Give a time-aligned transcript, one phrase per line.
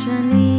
[0.00, 0.49] 转你。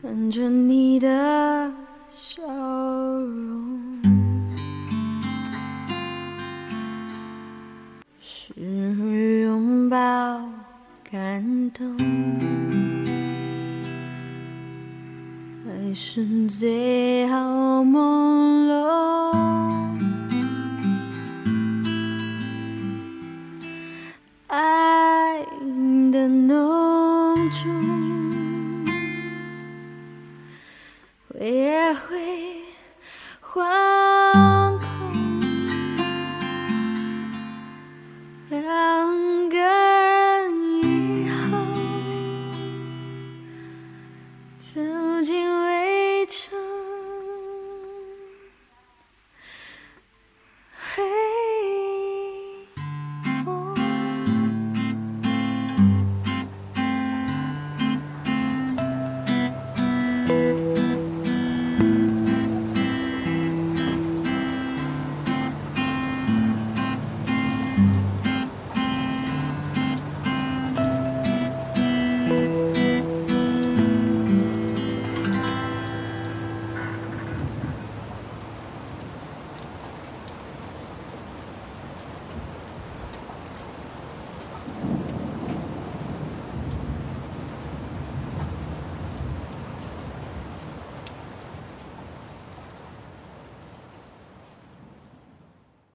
[0.00, 1.72] 看着你的
[2.12, 4.00] 笑容，
[8.20, 8.54] 是
[9.42, 9.96] 拥抱
[11.10, 11.96] 感动，
[15.66, 17.36] 还是最好
[17.82, 19.07] 朦胧？
[31.48, 32.62] 也会
[33.40, 34.86] 惶恐。
[38.50, 40.52] 两个人
[40.82, 41.58] 以后